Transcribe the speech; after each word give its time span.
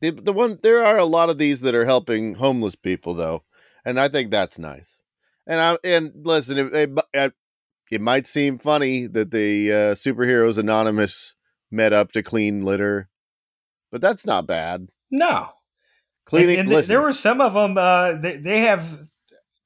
The, 0.00 0.10
the 0.10 0.32
one 0.32 0.58
there 0.62 0.84
are 0.84 0.98
a 0.98 1.04
lot 1.04 1.30
of 1.30 1.38
these 1.38 1.60
that 1.62 1.74
are 1.74 1.84
helping 1.84 2.34
homeless 2.34 2.76
people 2.76 3.14
though, 3.14 3.44
and 3.84 3.98
I 3.98 4.08
think 4.08 4.30
that's 4.30 4.58
nice. 4.58 5.02
And 5.46 5.60
I 5.60 5.78
and 5.82 6.12
listen, 6.22 6.58
it, 6.58 6.98
it, 7.12 7.34
it, 7.90 8.00
might 8.00 8.26
seem 8.26 8.58
funny 8.58 9.06
that 9.06 9.30
the 9.30 9.72
uh, 9.72 9.94
superheroes 9.94 10.58
anonymous 10.58 11.34
met 11.70 11.92
up 11.92 12.12
to 12.12 12.22
clean 12.22 12.64
litter, 12.64 13.08
but 13.90 14.00
that's 14.00 14.24
not 14.24 14.46
bad. 14.46 14.88
No, 15.10 15.48
Cleaning. 16.28 16.58
And, 16.58 16.60
and 16.60 16.68
listen, 16.68 16.92
there 16.92 17.00
were 17.00 17.12
some 17.12 17.40
of 17.40 17.54
them. 17.54 17.78
Uh, 17.78 18.12
they, 18.12 18.36
they 18.36 18.60
have 18.60 19.08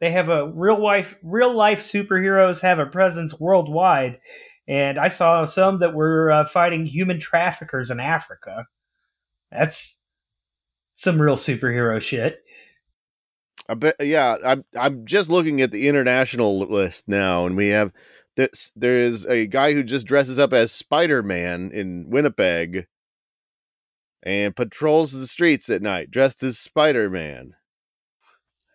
they 0.00 0.12
have 0.12 0.28
a 0.28 0.46
real 0.46 0.80
life 0.80 1.16
real 1.20 1.52
life 1.52 1.80
superheroes 1.80 2.60
have 2.60 2.78
a 2.78 2.86
presence 2.86 3.40
worldwide, 3.40 4.20
and 4.68 4.96
I 4.96 5.08
saw 5.08 5.44
some 5.44 5.80
that 5.80 5.92
were 5.92 6.30
uh, 6.30 6.44
fighting 6.44 6.86
human 6.86 7.18
traffickers 7.18 7.90
in 7.90 7.98
Africa. 7.98 8.66
That's 9.50 10.00
some 11.02 11.20
real 11.20 11.36
superhero 11.36 12.00
shit. 12.00 12.44
I 13.68 13.74
bet. 13.74 13.96
Yeah, 14.00 14.36
I'm. 14.44 14.64
I'm 14.78 15.04
just 15.04 15.30
looking 15.30 15.60
at 15.60 15.72
the 15.72 15.88
international 15.88 16.58
list 16.58 17.08
now, 17.08 17.44
and 17.46 17.56
we 17.56 17.68
have 17.68 17.92
this. 18.36 18.72
There 18.76 18.96
is 18.96 19.26
a 19.26 19.46
guy 19.46 19.72
who 19.72 19.82
just 19.82 20.06
dresses 20.06 20.38
up 20.38 20.52
as 20.52 20.72
Spider 20.72 21.22
Man 21.22 21.70
in 21.72 22.06
Winnipeg, 22.08 22.86
and 24.22 24.54
patrols 24.54 25.12
the 25.12 25.26
streets 25.26 25.68
at 25.68 25.82
night 25.82 26.10
dressed 26.10 26.42
as 26.42 26.58
Spider 26.58 27.10
Man. 27.10 27.54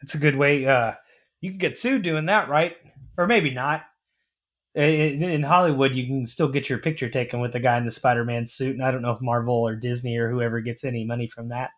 That's 0.02 0.16
a 0.16 0.20
good 0.20 0.36
way. 0.36 0.66
Uh, 0.66 0.94
you 1.42 1.52
can 1.52 1.60
get 1.60 1.78
sued 1.78 2.04
doing 2.04 2.26
that, 2.26 2.50
right? 2.50 2.76
Or 3.18 3.26
maybe 3.26 3.52
not. 3.52 3.84
In, 4.76 5.24
in 5.24 5.42
Hollywood, 5.42 5.96
you 5.96 6.06
can 6.06 6.28
still 6.28 6.50
get 6.50 6.70
your 6.70 6.78
picture 6.78 7.10
taken 7.10 7.40
with 7.40 7.52
the 7.54 7.60
guy 7.60 7.78
in 7.78 7.86
the 7.86 7.92
Spider-Man 7.92 8.46
suit, 8.46 8.76
and 8.76 8.84
I 8.84 8.92
don't 8.92 9.02
know 9.02 9.12
if 9.12 9.22
Marvel 9.22 9.56
or 9.56 9.76
Disney 9.76 10.18
or 10.18 10.30
whoever 10.30 10.62
gets 10.62 10.84
any 10.84 11.04
money 11.04 11.28
from 11.28 11.50
that. 11.50 11.72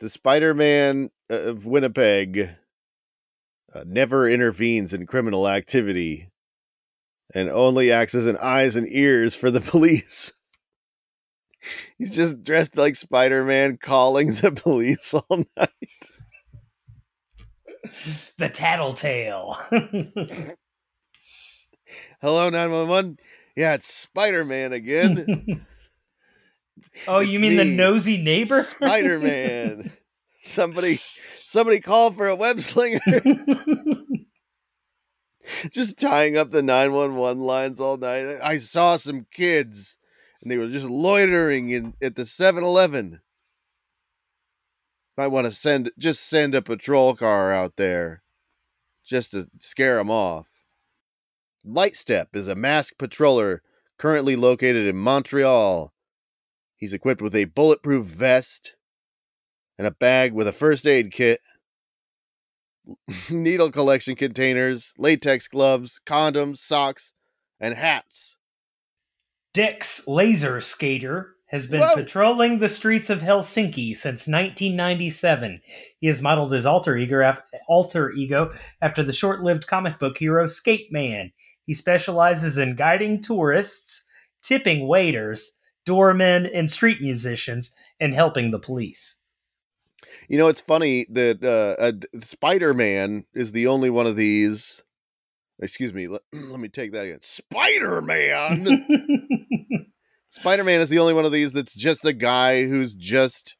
The 0.00 0.08
Spider 0.08 0.54
Man 0.54 1.10
of 1.30 1.66
Winnipeg 1.66 2.50
uh, 3.74 3.84
never 3.86 4.28
intervenes 4.28 4.92
in 4.92 5.06
criminal 5.06 5.48
activity, 5.48 6.28
and 7.34 7.48
only 7.48 7.90
acts 7.90 8.14
as 8.14 8.26
an 8.26 8.36
eyes 8.38 8.76
and 8.76 8.86
ears 8.90 9.34
for 9.34 9.50
the 9.50 9.60
police. 9.72 10.34
He's 11.96 12.10
just 12.10 12.42
dressed 12.42 12.76
like 12.76 12.96
Spider 12.96 13.44
Man, 13.44 13.78
calling 13.78 14.34
the 14.34 14.50
police 14.56 15.14
all 15.14 15.44
night. 15.56 15.70
The 18.38 18.48
Tattletale. 18.48 19.56
Hello, 22.20 22.50
911. 22.50 23.18
Yeah, 23.56 23.74
it's 23.74 23.92
Spider 23.92 24.44
Man 24.44 24.72
again. 24.72 25.66
Oh, 27.08 27.18
It's 27.18 27.30
you 27.30 27.40
mean 27.40 27.56
the 27.56 27.64
nosy 27.64 28.16
neighbor? 28.16 28.62
Spider 28.62 29.18
Man. 29.18 29.92
somebody, 30.36 31.00
somebody 31.46 31.80
call 31.80 32.10
for 32.12 32.28
a 32.28 32.36
web 32.36 32.60
slinger. 32.60 33.00
just 35.70 35.98
tying 35.98 36.36
up 36.36 36.50
the 36.50 36.62
911 36.62 37.42
lines 37.42 37.80
all 37.80 37.96
night. 37.96 38.38
I 38.42 38.58
saw 38.58 38.96
some 38.96 39.26
kids 39.32 39.98
and 40.40 40.50
they 40.50 40.58
were 40.58 40.68
just 40.68 40.86
loitering 40.86 41.70
in 41.70 41.94
at 42.02 42.16
the 42.16 42.22
7-Eleven. 42.22 43.20
Might 45.16 45.28
want 45.28 45.46
to 45.46 45.52
send 45.52 45.92
just 45.98 46.26
send 46.26 46.54
a 46.54 46.62
patrol 46.62 47.14
car 47.14 47.52
out 47.52 47.76
there 47.76 48.22
just 49.04 49.32
to 49.32 49.48
scare 49.58 49.96
them 49.96 50.10
off. 50.10 50.46
Lightstep 51.66 52.34
is 52.34 52.48
a 52.48 52.54
masked 52.54 52.98
patroller 52.98 53.58
currently 53.98 54.36
located 54.36 54.86
in 54.86 54.96
Montreal. 54.96 55.92
He's 56.82 56.92
equipped 56.92 57.22
with 57.22 57.36
a 57.36 57.44
bulletproof 57.44 58.06
vest 58.06 58.74
and 59.78 59.86
a 59.86 59.92
bag 59.92 60.32
with 60.32 60.48
a 60.48 60.52
first 60.52 60.84
aid 60.84 61.12
kit, 61.12 61.38
needle 63.30 63.70
collection 63.70 64.16
containers, 64.16 64.92
latex 64.98 65.46
gloves, 65.46 66.00
condoms, 66.04 66.58
socks, 66.58 67.12
and 67.60 67.76
hats. 67.76 68.36
Dix 69.54 70.08
Laser 70.08 70.60
Skater 70.60 71.36
has 71.50 71.68
been 71.68 71.82
Whoa. 71.82 71.94
patrolling 71.94 72.58
the 72.58 72.68
streets 72.68 73.10
of 73.10 73.20
Helsinki 73.20 73.94
since 73.94 74.26
1997. 74.26 75.60
He 76.00 76.08
has 76.08 76.20
modeled 76.20 76.50
his 76.50 76.66
alter 76.66 76.96
ego, 76.96 77.32
alter 77.68 78.10
ego 78.10 78.52
after 78.80 79.04
the 79.04 79.12
short-lived 79.12 79.68
comic 79.68 80.00
book 80.00 80.18
hero 80.18 80.46
Skate 80.46 80.90
Man. 80.90 81.30
He 81.64 81.74
specializes 81.74 82.58
in 82.58 82.74
guiding 82.74 83.22
tourists, 83.22 84.04
tipping 84.42 84.88
waiters, 84.88 85.58
doormen, 85.84 86.46
and 86.46 86.70
street 86.70 87.00
musicians, 87.00 87.74
and 88.00 88.14
helping 88.14 88.50
the 88.50 88.58
police. 88.58 89.18
You 90.28 90.38
know, 90.38 90.48
it's 90.48 90.60
funny 90.60 91.06
that 91.10 91.42
uh, 91.42 91.80
uh, 91.80 92.20
Spider 92.20 92.74
Man 92.74 93.24
is 93.34 93.52
the 93.52 93.66
only 93.66 93.90
one 93.90 94.06
of 94.06 94.16
these. 94.16 94.82
Excuse 95.60 95.92
me. 95.92 96.08
Let, 96.08 96.22
let 96.32 96.60
me 96.60 96.68
take 96.68 96.92
that 96.92 97.04
again. 97.06 97.20
Spider 97.20 98.00
Man. 98.02 98.86
Spider 100.28 100.64
Man 100.64 100.80
is 100.80 100.88
the 100.88 100.98
only 100.98 101.12
one 101.12 101.24
of 101.24 101.32
these 101.32 101.52
that's 101.52 101.74
just 101.74 102.04
a 102.04 102.12
guy 102.12 102.66
who's 102.66 102.94
just 102.94 103.56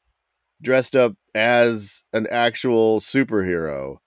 dressed 0.61 0.95
up 0.95 1.13
as 1.35 2.03
an 2.13 2.25
actual 2.31 2.99
superhero. 2.99 3.97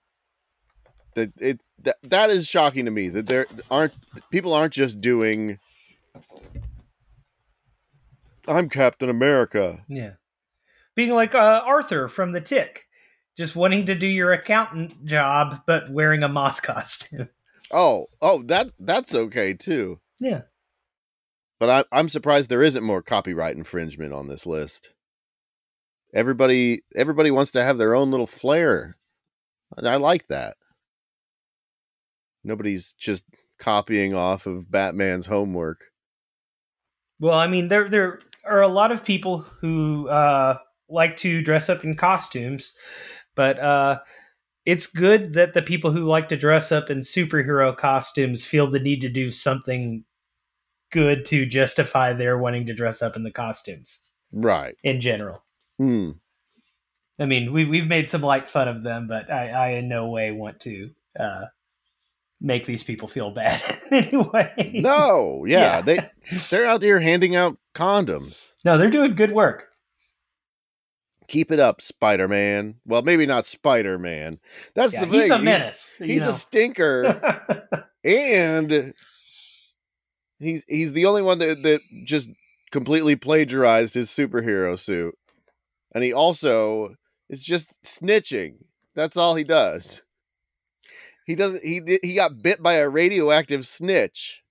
That 1.15 1.31
it 1.39 1.63
that 1.83 1.97
that 2.03 2.29
is 2.29 2.47
shocking 2.47 2.85
to 2.85 2.91
me 2.91 3.09
that 3.09 3.27
there 3.27 3.47
aren't 3.71 3.93
people 4.31 4.53
aren't 4.53 4.73
just 4.73 4.99
doing. 4.99 5.59
I'm 8.47 8.69
Captain 8.69 9.09
America. 9.09 9.83
yeah. 9.87 10.11
Being 10.95 11.11
like 11.11 11.35
uh, 11.35 11.61
Arthur 11.65 12.07
from 12.07 12.31
The 12.31 12.41
Tick, 12.41 12.85
just 13.37 13.55
wanting 13.55 13.85
to 13.85 13.93
do 13.93 14.07
your 14.07 14.31
accountant 14.33 15.05
job, 15.05 15.61
but 15.67 15.91
wearing 15.91 16.23
a 16.23 16.27
moth 16.27 16.61
costume. 16.63 17.29
Oh, 17.69 18.07
oh, 18.21 18.41
that 18.43 18.67
that's 18.79 19.13
okay 19.13 19.53
too. 19.53 19.99
yeah. 20.19 20.41
But 21.59 21.69
I, 21.69 21.83
I'm 21.91 22.07
surprised 22.09 22.49
there 22.49 22.61
isn't 22.63 22.83
more 22.83 23.01
copyright 23.01 23.55
infringement 23.57 24.13
on 24.13 24.27
this 24.27 24.45
list. 24.45 24.91
Everybody, 26.13 26.81
everybody 26.95 27.31
wants 27.31 27.51
to 27.51 27.63
have 27.63 27.77
their 27.79 27.95
own 27.95 28.11
little 28.11 28.27
flair. 28.27 28.95
And 29.75 29.87
I 29.87 29.95
like 29.95 30.27
that. 30.27 30.55
Nobody's 32.43 32.93
just 32.93 33.25
copying 33.59 34.13
off 34.13 34.45
of 34.45 34.71
Batman's 34.71 35.25
homework. 35.25 35.85
Well, 37.19 37.37
I 37.37 37.47
mean, 37.47 37.67
there 37.67 37.89
there 37.89 38.19
are 38.47 38.61
a 38.61 38.67
lot 38.67 38.91
of 38.91 39.03
people 39.03 39.39
who 39.39 40.07
uh, 40.09 40.57
like 40.89 41.17
to 41.17 41.41
dress 41.41 41.69
up 41.69 41.83
in 41.83 41.95
costumes, 41.95 42.73
but 43.35 43.59
uh, 43.59 43.99
it's 44.65 44.87
good 44.87 45.33
that 45.33 45.53
the 45.53 45.61
people 45.61 45.91
who 45.91 46.01
like 46.01 46.29
to 46.29 46.37
dress 46.37 46.71
up 46.71 46.89
in 46.89 46.99
superhero 46.99 47.75
costumes 47.75 48.45
feel 48.45 48.67
the 48.69 48.79
need 48.79 49.01
to 49.01 49.09
do 49.09 49.31
something 49.31 50.03
good 50.91 51.25
to 51.25 51.45
justify 51.45 52.13
their 52.13 52.37
wanting 52.37 52.65
to 52.65 52.73
dress 52.73 53.01
up 53.01 53.15
in 53.15 53.23
the 53.23 53.31
costumes 53.31 54.01
Right. 54.31 54.75
in 54.83 55.01
general. 55.01 55.43
Hmm. 55.77 56.11
I 57.19 57.25
mean, 57.25 57.51
we've 57.51 57.67
we've 57.67 57.87
made 57.87 58.09
some 58.09 58.21
light 58.21 58.49
fun 58.49 58.67
of 58.67 58.83
them, 58.83 59.07
but 59.07 59.31
I, 59.31 59.49
I 59.49 59.69
in 59.69 59.89
no 59.89 60.09
way 60.09 60.31
want 60.31 60.59
to 60.61 60.91
uh, 61.19 61.45
make 62.39 62.65
these 62.65 62.83
people 62.83 63.07
feel 63.07 63.31
bad 63.31 63.61
anyway. 63.91 64.71
No, 64.75 65.45
yeah, 65.47 65.77
Yeah. 65.77 65.81
they 65.81 66.09
they're 66.49 66.65
out 66.67 66.81
there 66.81 66.99
handing 66.99 67.35
out 67.35 67.57
condoms. 67.73 68.55
no, 68.65 68.77
they're 68.77 68.89
doing 68.89 69.15
good 69.15 69.31
work. 69.31 69.65
Keep 71.27 71.51
it 71.51 71.59
up, 71.59 71.81
Spider 71.81 72.27
Man. 72.29 72.75
Well, 72.85 73.01
maybe 73.01 73.25
not 73.25 73.45
Spider 73.45 73.97
Man. 73.99 74.39
That's 74.75 74.93
Yeah, 74.93 75.05
the 75.05 75.11
thing. 75.11 75.21
he's 75.23 75.31
a 75.31 75.39
menace. 75.39 75.95
He's, 75.99 76.23
know. 76.23 76.29
a 76.29 76.33
stinker. 76.33 77.85
and 78.05 78.93
he's 80.39 80.63
he's 80.67 80.93
the 80.93 81.05
only 81.05 81.21
one 81.21 81.39
that, 81.39 81.63
that 81.63 81.81
just 82.05 82.29
completely 82.71 83.15
plagiarized 83.15 83.93
his 83.95 84.09
superhero 84.09 84.77
suit 84.79 85.15
and 85.95 86.03
he 86.03 86.13
also 86.13 86.95
is 87.29 87.41
just 87.41 87.81
snitching 87.83 88.55
that's 88.93 89.15
all 89.17 89.35
he 89.35 89.43
does 89.43 90.03
he 91.27 91.35
doesn't 91.35 91.63
he 91.63 91.99
he 92.01 92.15
got 92.15 92.41
bit 92.41 92.63
by 92.63 92.75
a 92.75 92.89
radioactive 92.89 93.67
snitch. 93.67 94.43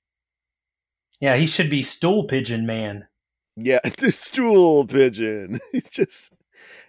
Yeah, 1.18 1.36
he 1.36 1.46
should 1.46 1.70
be 1.70 1.82
stool 1.82 2.24
pigeon 2.24 2.66
man. 2.66 3.08
yeah 3.56 3.80
stool 4.10 4.86
pigeon. 4.86 5.58
He's 5.72 5.88
just 5.90 6.32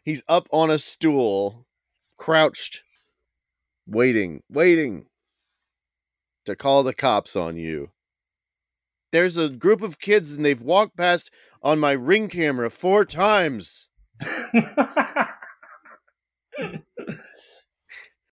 he's 0.04 0.24
up 0.28 0.48
on 0.52 0.70
a 0.70 0.78
stool 0.78 1.66
crouched 2.18 2.84
waiting 3.88 4.44
waiting 4.50 5.06
to 6.46 6.56
call 6.56 6.84
the 6.84 6.94
cops 6.94 7.36
on 7.36 7.56
you. 7.56 7.92
There's 9.14 9.38
a 9.38 9.50
group 9.50 9.82
of 9.82 10.00
kids 10.00 10.34
and 10.34 10.46
they've 10.46 10.62
walked 10.62 10.98
past 10.98 11.32
on 11.64 11.80
my 11.80 11.94
ring 11.94 12.28
camera 12.28 12.70
four 12.70 13.06
times 13.06 13.88